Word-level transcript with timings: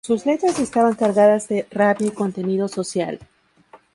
Sus 0.03 0.25
letras 0.25 0.57
estaban 0.57 0.95
cargadas 0.95 1.47
de 1.47 1.67
rabia 1.69 2.07
y 2.07 2.11
contenido 2.11 2.67
social. 2.67 3.19